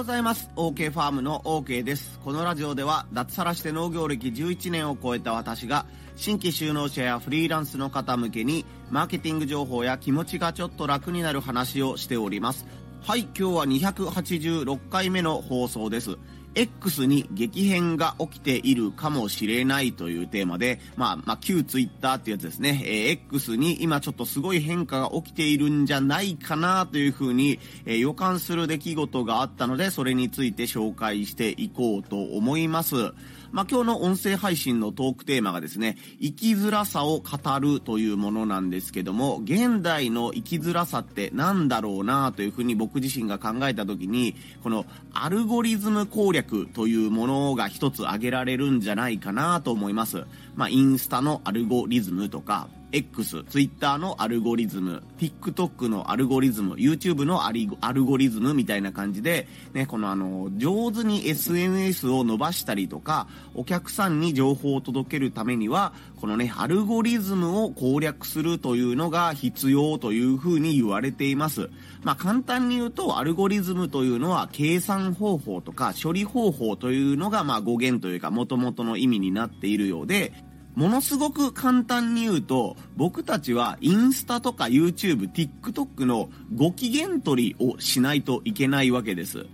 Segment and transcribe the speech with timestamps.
[0.00, 0.48] ございます。
[0.56, 2.18] OK ファームの OK です。
[2.24, 5.84] このラジオでは脱サラして農業歴11年を超えた私が
[6.16, 12.64] 新規就農者やフリーランスの方向けにマーケティング情報や気持ちがちょっと楽になる話をしております。
[13.02, 16.16] はい、今日は286回目の放送です。
[16.54, 33.12] X に激変が起きているかもしれないというテーマで、まあ、まあ、旧 Twitter ってやつですね、えー、X に今ちょっとすごい変化が起きているんじゃないかなというふうに、えー、予感する出来事があったので、それについて紹介していこうと思います。
[33.52, 50.24] まあ、今日の音声配信のトークテーマがですね、生きづらさを語るというものなんですけども、現代の生きづらさって何だろうなというふうに僕自身が考えた時に、このアルゴリズム攻略というものが一つ挙げられるんじゃないかなと思います。
[50.54, 57.52] まあ、インスタのアルゴリズムとか、X、Twitter のアルゴリズム、TikTok のアルゴリズム、YouTube のア
[57.92, 71.70] ルゴリズムみたいな感じで、ね、このあの、上手に SNS を伸ばしたりとか、お客さんに情報を届けるためには、このね、アルゴリズムを攻略するというのが必要というふうに言われています。
[72.02, 80.32] まあ、簡単に言うと、アルゴリズムというのは計算方法とか処理方法というのが、まあ、語源というか、元々の意味になっているようで、
[80.80, 89.44] ものすごく簡単に言うと、僕たちはインスタとか YouTube、TikTok のご機嫌取りをしないといけないわけです。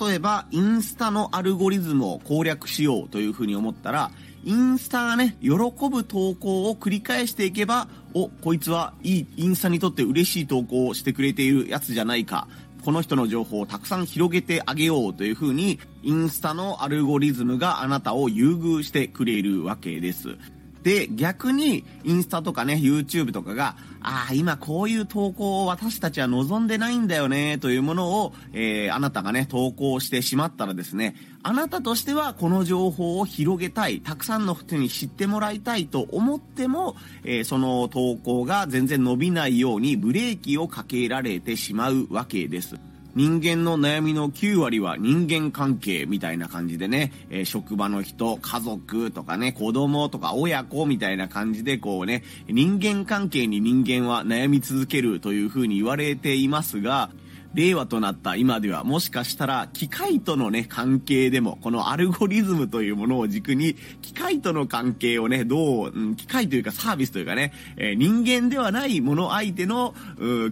[0.00, 4.10] 例えば、インスタのアルゴリズムを攻略しようというふうに思ったら、
[4.42, 5.50] インスタがね、喜
[5.90, 12.48] ぶ投稿を繰り返していけば、お、こいつはいい、インスタにとって嬉しい投稿をしてくれているやつじゃないか。
[12.86, 20.38] この人の情報をたくさん広げてあげようというふうに、インスタのアルゴリズムがあなたを優遇してくれるわけです。
[20.82, 42.76] で、逆に、インスタとかね、YouTube とかが、ああ、今こういう投稿を私たちは望んでないんだよね、というものを、えー、あなたがね、投稿してしまったらですね、あなたとしてはこの情報を広げたい、たくさんの人に知ってもらいたいと思っても、えー、その投稿が全然伸びないようにブレーキをかけられてしまうわけです。
[43.14, 57.10] 人間の悩みの9割は人間関係みたいな感じでね、えー、職場の人、家族とかね、子供とか親子みたいな感じでこうね、人間関係に人間は悩み続けるというふうに言われていますが、
[57.54, 69.94] 令和となった今ではもしかしたら機械とのね、関係でも、このアルゴリズムというものを軸に、機械との関係をね、どう、うん、機械というかサービスというかね、えー、人間ではないもの相手の、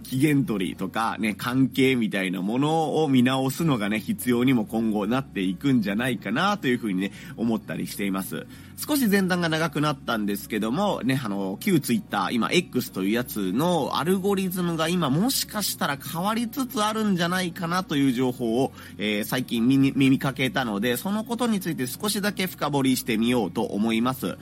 [0.03, 8.45] 期限取りとかね、関係みたいなものを見直すのがね、必要にも今後なっていくんじゃないかなというふうにね、思ったりしています。
[8.79, 24.37] 少し前段が長くなったんですけども、ね、あの、旧ツイッター、今 X というやつのアルゴリズムが今もしかしたら変わりつつあるんじゃないかなという情報を、えー、最近耳耳かけたので、そのことについて少しだけ深掘りしてみようと思います。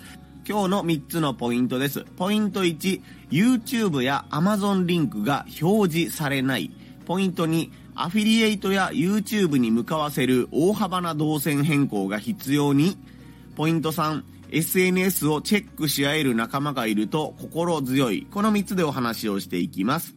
[0.48, 2.06] 今日の3つのポイントです。
[2.16, 6.70] ポイント1、YouTube や Amazon リンクが表示されない。
[7.08, 13.00] ポイント2、アフィリエイトや YouTube に向かわせる大幅な動線変更が必要に。
[13.58, 18.28] ポイント3、SNS をチェックし合える仲間がいると心強い。
[18.30, 20.16] この3つでお話をしていきます。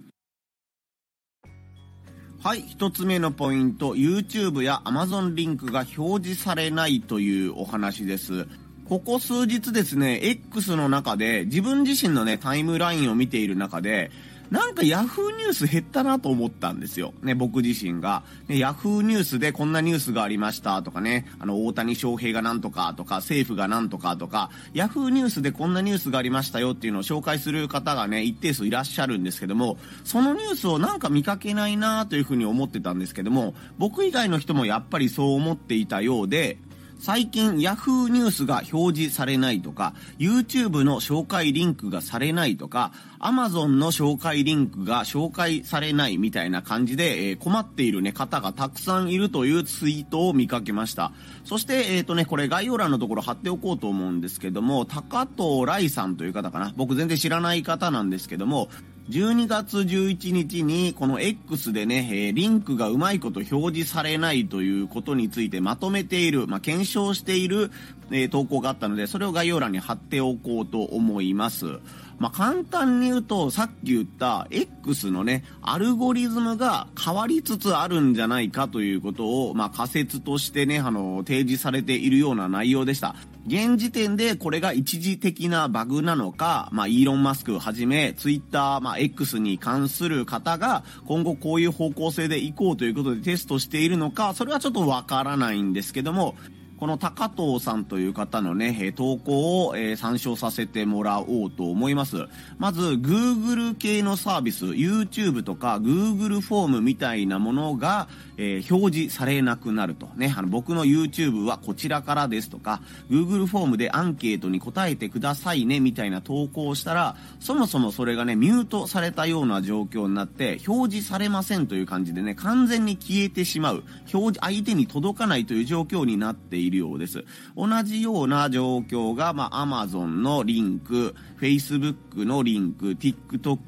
[2.43, 8.47] はい、1つ目のポイント、YouTube や Amazon リンクが表示されないというお話です。
[8.87, 14.11] ここ数日ですね、X の中で自分自身のね、タイムラインを見ている中で、
[14.50, 17.15] なんかヤフーニュース減ったなと思ったんですよ。
[17.22, 18.25] ね、僕自身が。
[18.49, 36.59] ね、ヤフーニュースでこんなニュースがありましたとかね、あの、大谷翔平がなんとかとか、政府がなんとかとか、ヤフーニュースでこんなニュースがありましたよっていうのを紹介する方がね、一定数いらっしゃるんですけども、そのニュースをなんか見かけないなというふうに思ってたんですけども、僕以外の人もやっぱりそう思っていたようで、
[37.00, 51.13] 最近 Yahoo ニュースが表示されないとか、YouTube の紹介リンクがされないとか、Amazon の紹介リンクが紹介されないみたいな感じで、えー、困っているね、方がたくさんいるというツイートを見かけました。
[51.47, 56.75] そして、えっ、ー、とね、これ概要欄のところ貼っておこうと思うんですけども、高藤来さんという方かな。
[56.77, 58.69] 僕全然知らない方なんですけども、
[59.09, 67.73] 12月11日にこの X でね、え、リンクがうまいこと表示されないということについてまとめている、まあ、検証している
[68.13, 71.79] え、投稿があったので、それを概要欄に貼っておこうと思います。
[72.21, 83.17] まあ、簡単に言うと、さっき言った X のね、アルゴリズムが変わりつつあるんじゃないかということを、まあ、仮説としてね、あの、提示されているような内容でした。
[83.47, 96.34] 現時点でこれが一時的なバグなのか、まあ、イーロン・マスクをはじめ、ツイッター、まあ、X に関する方が、今後こういう方向性で行こうということでテストしているのか、それはちょっとわからないんですけども、
[96.80, 102.27] この高藤さんという方のね、投稿を、え参照させてもらおうと思います。
[102.56, 110.09] まず、Google 系のサービス、YouTube とか Google フォームみたいなものが、えー、表示されなくなると。
[110.16, 112.80] ね、あの、僕の YouTube はこちらからですとか、
[113.10, 123.84] Google フォームでアンケートに答えてくださいね、みたいな投稿をしたら、そもそもそれがね、ミュートされたような状況になって、表示されませんという感じでね、完全に消えてしまう。
[124.15, 127.25] 表示、相手に届かないという状況になっているようです。
[127.57, 133.59] 同じような状況が、まあ、Amazon のリンク、Facebook のリンク、TikTok、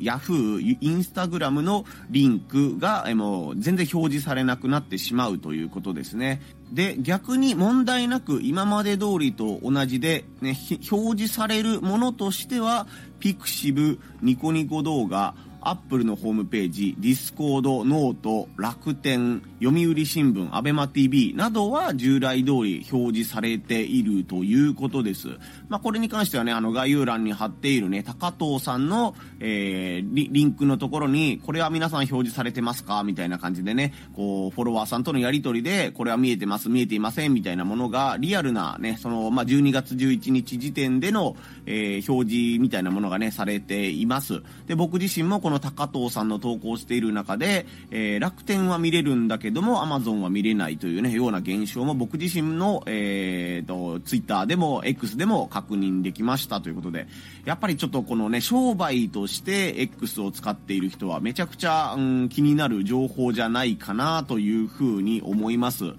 [0.00, 6.40] Yahoo、Instagram のリンクが、えもう全然表示されなくなってしまうということですね。
[6.72, 10.56] で、逆に問題なく今まで通りと同じで、ね、
[10.90, 12.86] 表示されるものとしては、
[13.18, 25.28] Pixiv、ニコニコ動画、アップルのホームページ、ディスコード、ノート、楽天、読売新聞、アベマ TV などは従来通り表示されているということです。
[25.68, 33.04] まあ、これに関してはね、あの概要欄に貼っているね、高藤さんの、えー、リリンクのところに、これは皆さん表示されてますか？
[33.04, 41.36] みたいな感じでね、こう、フォロワーさんとのやりとりで、これは見えてます、見えていませんみたいなものが、リアルなね、その、まあ、12月11日時点での、
[41.66, 44.42] えー、表示みたいなものがね、されています。
[44.66, 57.08] で、僕自身もこの高藤さんの投稿している中で、えー、楽天は見れるんだけども、アマゾンは見れないというね、ような現象も僕自身の、えーと、ツイッターでも X でも確認できましたということで、
[57.46, 65.94] やっぱりちょっとこのね、商売として X を使っている人はめちゃくちゃ、うん、気になる情報じゃないかなというふうに思います。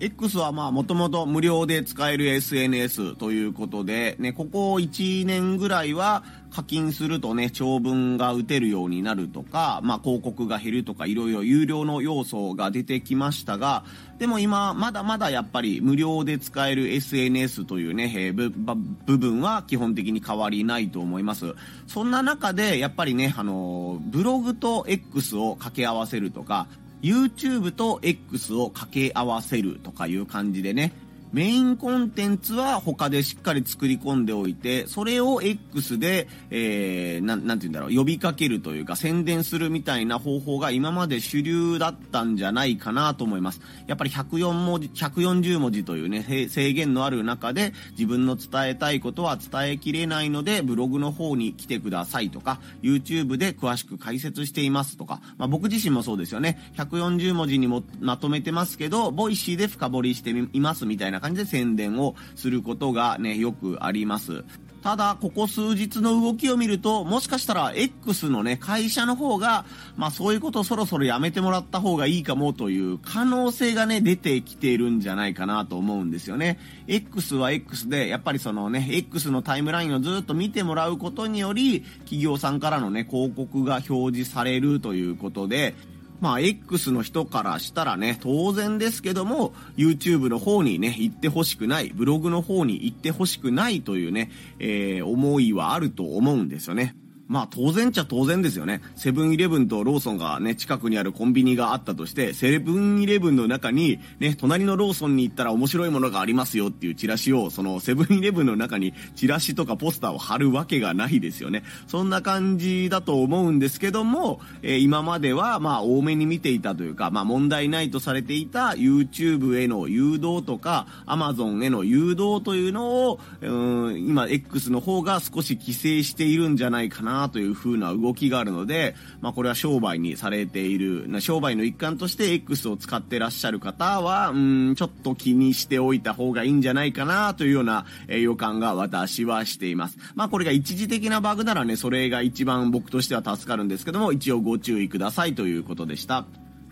[0.00, 6.22] X はまあもともと無料で使える SNS ということで、ね、ここ1年ぐらいは
[6.52, 13.84] 課金するとね、長文が打てるようになるとか、まあ広告が減るとかいろいろ有料の要素が出てきましたが、
[14.18, 21.54] でも今まだまだやっぱり無料で使える SNS というね、えー、部部分は基本的に変わりないと思います。
[21.88, 26.68] そんな中でやっぱりね、あの、ブログと X を掛け合わせるとか、
[27.02, 30.92] YouTube と X を掛け合わせるとかいう感じでね、
[31.32, 43.60] メインコンテンツは他でしっかり作り込んでおいて、それを X で、えー、ななんて言うんだろう、呼びかけるというか宣伝するみたいな方法が今まで主流だったんじゃないかなと思います。
[43.86, 56.72] やっぱり104文字、140文字というね、制限のある中で自分の伝えたいことは伝えきれないので、ブログの方に来てくださいとか、YouTube で詳しく解説していますとか、まあ、僕自身もそうですよね。
[56.76, 64.44] 140文字にもまとめてますけど、ボイシーで深掘りしていますみたいなな感じで宣伝をすることがね、よくあります。
[64.82, 69.64] ただ、ここ数日の動きを見ると、もしかしたら X のね、会社の方が、
[69.96, 76.60] まあそういうことをそろそろやめてもらった方がいいかもという可能性がね、出てきているんじゃないかなと思うんですよね。
[76.86, 85.74] X は X で、やっぱりそのね、X のタイムラインをずっと見てもらうことにより、企業さんからのね、広告が表示されるということで、
[86.20, 96.96] まあ、X の人からしたらね、当然ですけども、YouTube の方にね、行ってほしくない、ブログの方に行ってほしくないというね、えー、思いはあると思うんですよね。
[97.28, 98.80] まあ当然っちゃ当然ですよね。
[98.96, 111.64] セブンイレブンとローソンがね、近くにあるコンビニがあったとして、セブンイレブンの中に、ね、隣のローソンに行ったら面白いものがありますよっていうチラシを、そのセブンイレブンの中にチラシとかポスターを貼るわけがないですよね。
[111.86, 139.98] そんな感じだと思うんですけども、えー、今まではまあ多めに見ていたというか、まあ問題ないとされていた YouTube への誘導とか、Amazon への誘導というのを、うん、今 X の方が少し規制しているんじゃないかなという風な動きがあるので、まあこれは商売にされている、商売の一環として X を使ってらっしゃる方は、うん、ちょっと気にしておいた方がいいんじゃないかなというような、え予感が私はしています。
[140.14, 146.26] まあこれが一時的なバグならね、それが一番僕としては助かるんですけども、一応ご注意くださいということでした。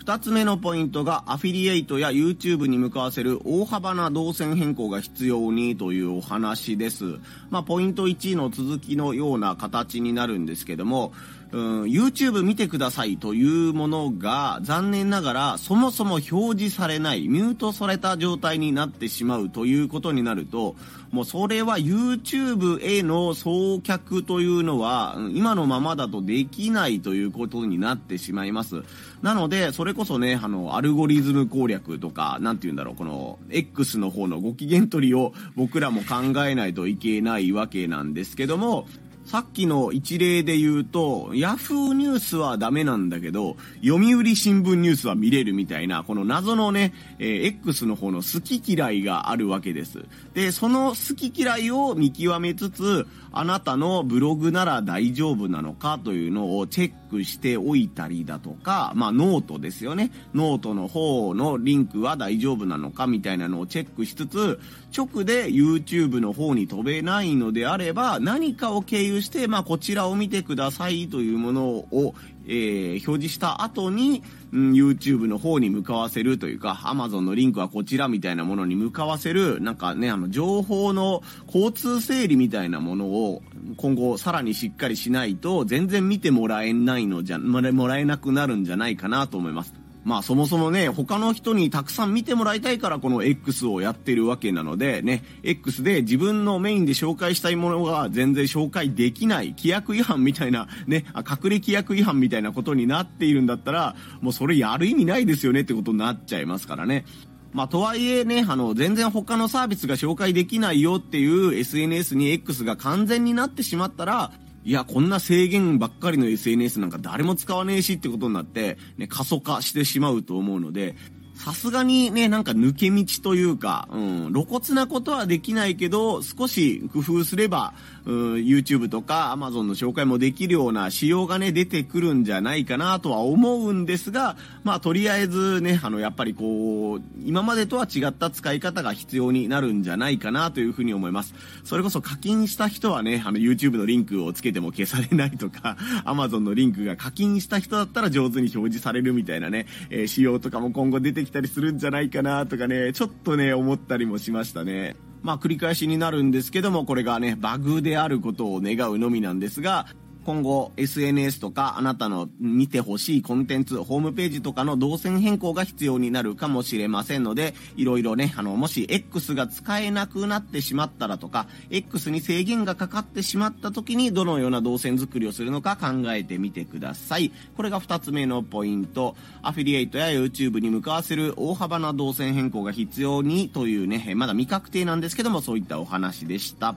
[0.06, 7.18] 2つ目のポイントがアフィリエイトや YouTube に向かわせる大幅な動線変更が必要にというお話です。
[7.50, 11.12] まあ、ポイント1の続きのような形になるんですけども、
[11.52, 20.74] うん、YouTube 見てくださいというものが残念ながらそもそも表示されないミュートされた状態になってしまうということになると
[21.10, 28.82] もうそれは YouTube への送客というのは今のままだとできないということになってしまいます。
[29.22, 38.86] なのでそれこそねあのアルゴリズム攻略とか何て言うんだろうこの X の方のご機嫌取りを僕らも考えないといけないわけなんですけども
[39.26, 50.04] さっきの一例で言うと、ヤフーニュースはダメなんだけど、読売新聞ニュースは見れるみたいな、この謎のね、えー、X の方の好き嫌いがあるわけです。
[50.34, 60.10] で、その好き嫌いを見極めつつ、あなたのブログなら大丈夫なのかというのをチェッククしておいたりだとか、まあノートですよね。
[60.34, 64.58] ノートの方のリンクは大丈夫なのかみたいなのをチェックしつつ、
[64.96, 72.14] 直で YouTube の方に飛べないのであれば、何かを経由して、まあこちらを見てくださいというものを、
[72.46, 74.22] えー、表示した後に、
[74.52, 83.42] うん、YouTube の方に向かわせるというか、Amazon のリンクはこちらみたいなものに向かわせる、なんかね、あの、情報の交通整理みたいなものを
[83.76, 89.85] 今後さらにしっかりしないと、全然見てもらえないのじゃ、もらえなくなるんじゃないかなと思います。
[90.06, 107.04] まあそもそもね、他の人にたくさん見てもらいたいからこの X をやってるわけなので、ね、X で自分のメインで紹介したいものが全然紹介できない、規約違反みたいな、ね、隠れ規約違反みたいなことになっているんだったら、もうそれやる意味ないですよねってことになっちゃいますからね。
[107.52, 114.30] まあ、とはいえね、あの、全然他のサービスが紹介できないよっていう SNS に X が完全になってしまったら、
[114.66, 120.96] いや、こんな制限ばっかりの SNS なんか誰も使わねえしってことになって、ね、過疎化してしまうと思うので、
[121.36, 127.74] さすがにね、なんか抜け道というか、うん、露骨なことはできないけど、少し工夫すれば、
[128.06, 141.34] うん、YouTube とか Amazon の紹介もできるような仕様がね、出てくるんじゃないかなとは思うんですが、まあ、とりあえずね、あの、やっぱりこう、今までとは違った使い方が必要になるんじゃないかなというふうに思います。
[141.64, 145.76] それこそ課金した人はね、あの、YouTube のリンクをつけても消されないとか、
[146.06, 154.96] Amazon のリンクが課金した人だったら上手に表示されるみたいなね、えー、仕様とかも今後出てきたりするんじゃないかなとかね、ちょっとね、思ったりもしましたね。
[155.22, 159.86] まあ繰り返しになるんですけども、これがね、バグであることを願うのみなんですが、
[160.26, 177.30] 今後 SNS とかあなたの見てほしいコンテンツ、ホームページとかの動線変更が必要になるかもしれませんので、いろいろね、あの、もし X が使えなくなってしまったらとか、X に制限がかかってしまった時にどのような動線作りをするのか考えてみてください。
[177.56, 179.14] これが2つ目のポイント。
[179.42, 186.74] アフィリエイトや YouTube に向かわせる大幅な動線変更が必要にというね、まだ未確定なんですけども、そういったお話でした。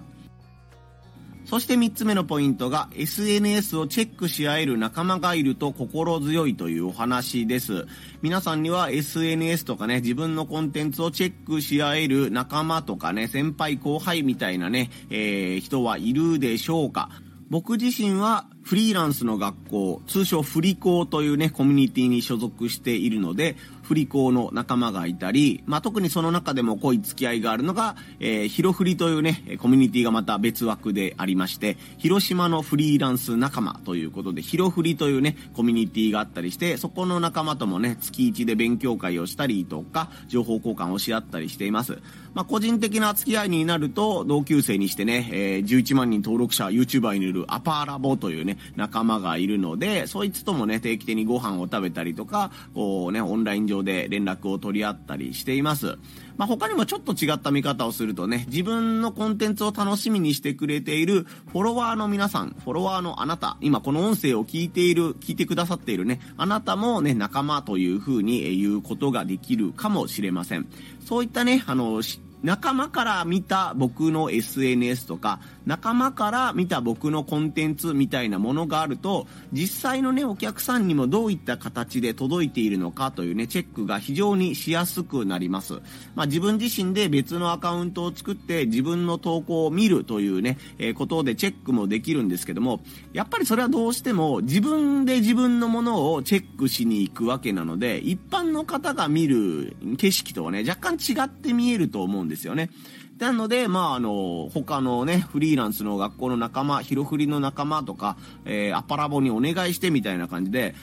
[1.49, 7.87] そして3つ目のポイントが SNS をチェックし合える仲間がいると心強いというお話です。
[8.21, 17.09] 皆さんには SNS とかね、自分のコンテンツをチェックし合える仲間とかね、先輩後輩みたいなね、えー、人はいるでしょうか
[17.49, 41.97] 僕自身はフリーランスの学校、通称フリコーというね、コミュニティに所属しているので、フリコーの仲間がいたり、まあ、特にその中でも濃い付き合いがあるのが、えー、ヒロフリというね、コミュニティがまた別枠でありまして、広島のフリーランス仲間ということで、ヒロフリというね、コミュニティがあったりして、そこの仲間ともね、月1で勉強会をしたりとか、情報交換をし合ったりしています。
[42.35, 55.97] まあ、個人的な付き合いになると、同級生にしてね、えー、11万人登録者、YouTuber にいるアパーラボというね、仲間がいるので、そいつともね、定期的にご飯を食べたりとか、こうね、オンライン上で連絡を取り合ったりしています。
[56.37, 70.67] まあ、他にもちょっと違った見方をするとね、自分のコンテンツを楽しみにしてくれているフォロワーの皆さん、フォロワーのあなた、今この音声を聞いている、聞いてくださっているね、あなたもね、仲間という風に言うことができるかもしれません。
[71.05, 72.01] そういったね、あの、
[72.41, 85.75] 仲間から見た僕の SNS とか、仲間から見た僕のコンテンツみたいなものがあると、実際のね、お客さんにもどういった形で届いているのかというね、チェックが非常にしやすくなります。
[86.15, 92.81] まあ自分自身で別のアカウントを作って自分の投稿を見るというね、えー、ことでチェックもできるんですけども、
[93.13, 102.71] やっぱりそれはどうしても自分で自分のものをチェックしに行くわけなので、一般の方が見る景色とはね、若干違って見えると思うんですよね。
[103.19, 110.73] なので、まあ、あの、他のね、フリーランスの学校の仲間、ヒロフリの仲間とか、えー、アパラボにお願いしてみたいな感じで、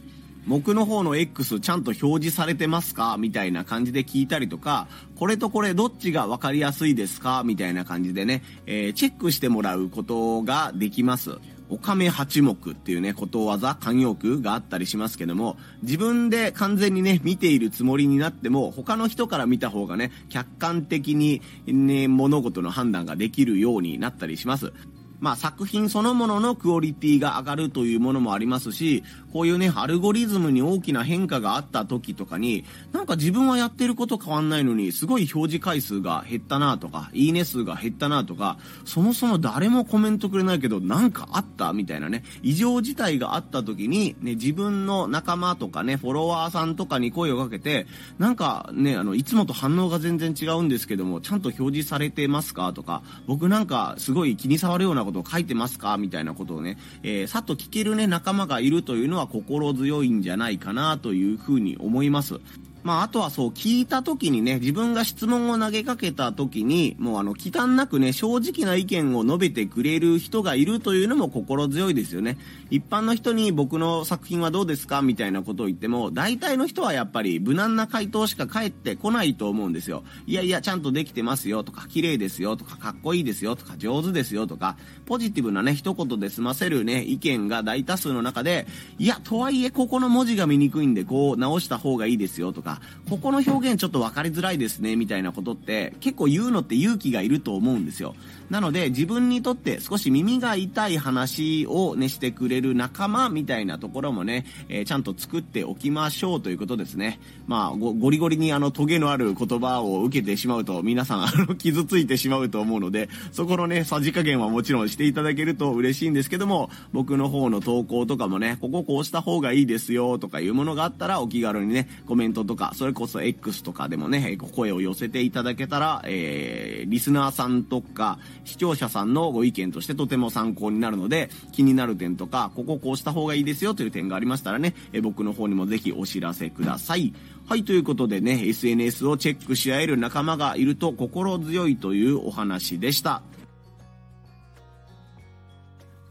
[0.46, 3.16] 僕の方の X ちゃんと表示されてますか？
[3.18, 7.42] みたいな感じで聞いたりとか、これとこれどっちが分かりやすいですか？
[7.44, 11.38] みたいな感じでね、えー、チェックしてもらうことができます。
[11.68, 24.72] おかめ八目っていうね、ことわざ、慣用句があったりしますけども、自分で完全にね、見ているつもりになっても、他の人から見た方がね、客観的にね、物事の判断ができるようになったりします。
[25.20, 47.86] まあ、作品そのもののクオリティが上がるというものもありますし、こういうね、アルゴリズムに大きな変化があった時とかに、なんか自分はやってること変わんないのに、すごい表示回数が減ったなとか、いいね数が減ったなとか、そもそも誰もコメントくれないけど、なんかあったみたいなね、異常事態があった時に、ね、自分の仲間とかね、フォロワーさんとかに声をかけて、
[48.18, 55.96] なんかね、あの、いつもと反応が全然違うんですけども、ちゃんと表示されてますかとか、僕なんかすごい気に障るようなことを書いてますか？
[55.96, 62.40] みたいなことをね、えー、さっと聞けるね、仲間がいるというのは心強いんじゃないかなというふうに思います。
[62.86, 72.38] まあ、あとはそう、聞いた時にね、自分が質問を投げかけた時に、もうあの、忌憚なくね、正直な意見を述べてくれる人がいるというのも心強いですよね。
[72.70, 75.02] 一般の人に僕の作品はどうですか？
[75.02, 80.04] みたいなことを言っても、大体の人はやっぱり無難な回答しか返ってこないと思うんですよ。
[80.28, 81.64] いやいや、ちゃんとできてますよ。
[81.64, 82.56] とか、綺麗ですよ。
[82.56, 83.56] とか、かっこいいですよ。
[83.56, 84.46] とか、上手ですよ。
[84.46, 84.76] とか、
[85.06, 92.52] ポジティブなね、一言で済ませるね、意見が大多数の中で、いや、とはいえここの文字が見にくいんで、こう直した方がいいですよ。
[92.52, 92.75] とか、
[93.08, 98.14] ここの表現ちょっと分かりづらいですね、みたいなことって結構言うのって勇気がいると思うんですよ。
[98.50, 107.18] なので自分にとって少し耳が痛い話をねしてくれる仲間みたいなところもね、えー、ちゃんと作っておきましょうということですね。
[107.46, 137.12] まあ、ゴリゴリにあのトゲのある言葉を受けてしまうと皆さんあの傷ついてしまうと思うので、そこのね、さじ加減はもちろんしていただけると嬉しいんですけども、僕の方の投稿とかもね、こここうした方がいいですよとかいうものがあったらお気軽にね、コメントとか、それこそ X とかでもね、声を寄せていただけたら、えー、リスナーさんとか、視聴者さんのご意見としてとても参考になるので、気になる点とか、こここうした方がいいですよという点がありましたらね、え僕の方にもぜひお知らせください。
[137.46, 143.22] はい、ということでね、SNS をチェックし合える仲間がいると心強いというお話でした。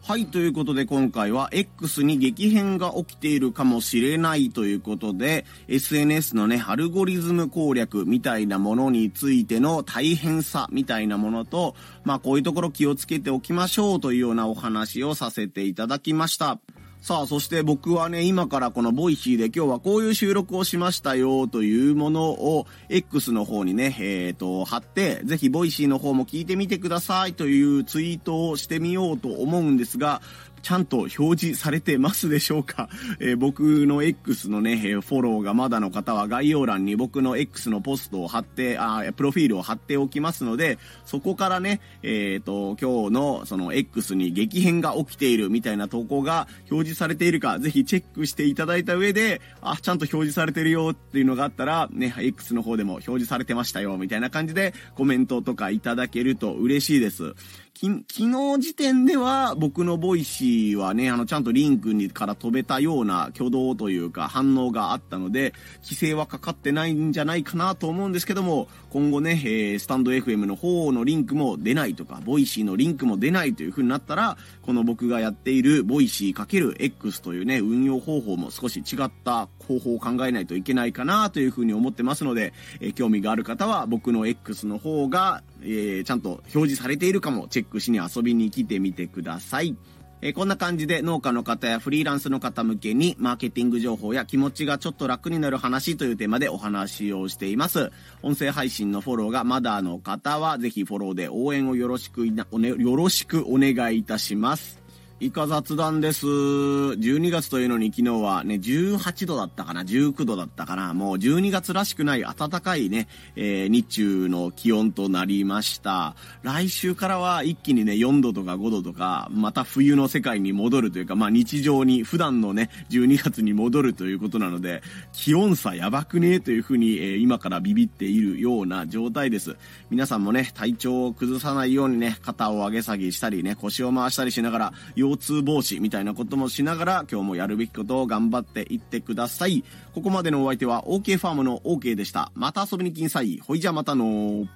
[0.08, 16.60] はい、ということで今回は X に激変が起きているかもしれないということで、SNS のね、アルゴリズム攻略みたいなものについての大変さみたいなものと、まあこういうところ気をつけておきましょうというようなお話をさせていただきました。
[17.06, 30.24] さあ、そして僕はね、今からこのボイシーで今日はこういう収録をしましたよというものを X の方にね、えっ、ー、と、貼って、ぜひボイシーの方も聞いてみてくださいというツイートをしてみようと思うんですが、
[30.66, 32.90] ちゃんと表示されてますでしょうか、
[33.22, 57.36] えー、僕の X のね、フォローがまだの方は概要欄に僕の X のポストを貼って、あプロフィールを貼っておきますので、そこからね、えっ、ー、と、今日のその X に激変が起きているみたいな投稿が表示されているか、ぜひチェックしていただいた上で、あ、ちゃんと表示されてるよっていうのがあったら、ね、X の方でも表示されてましたよ、みたいな感じでコメントとかいただけると嬉しいです。
[57.76, 89.76] き、昨日時点では僕のボイシーはね、あの、ちゃんとリンクにから飛べたような挙動というか反応があったので、規制はかかってないんじゃないかなと思うんですけども、今後ね、えー、スタンド FM の方のリンクも出ないとか、ボイシーのリンクも出ないという風になったら、この僕がやっているボイシー ×X というね、運用方法も少し違った方法を考えないといけないかなという風に思ってますので、えー、興味がある方は僕の X の方が、えー、ちゃんと表示されているかもチェックしに遊びに来てみてください。
[90.22, 97.92] えー、こんな感じで農家の方やフリーランスの方向けにマーケティング情報や気持ちがちょっと楽になる話というテーマでお話をしています。
[98.22, 104.85] 音声配信のフォローがまだの方はぜひフォローで応援をよろしく、ね、よろしくお願いいたします。
[105.22, 106.26] イカ雑談です。
[106.26, 116.18] 12月というのに昨日はね、18度だったかな、19度だったかな、もう12月らしくない暖かいね、えー、日中の気温となりました。
[116.44, 126.42] 来週からは一気にね、4度とか5度とか、また冬の世界に戻るというか、まあ日常に普段のね、12月に戻るということなので、気温差やばくね？
[126.42, 129.56] というふうに、えー、今からビビっているような状態です。
[129.90, 134.74] 皆さんもね、体調を崩さないようにね、肩を上げ下げしたりね、腰を回したりしながら、
[135.06, 139.64] 腰痛防止みたいなこともしながら今日もやるべきことを頑張っていってください。
[139.94, 142.32] ここまでのお相手は OK ファームの OK でした。
[142.34, 143.40] また遊びに来んさい。
[143.40, 144.48] ほいじゃまたの